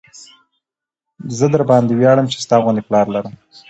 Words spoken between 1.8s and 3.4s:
وياړم چې ستا غوندې پلار لرم.